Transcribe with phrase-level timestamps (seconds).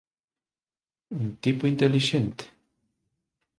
[1.17, 2.43] Un tipo intelixente.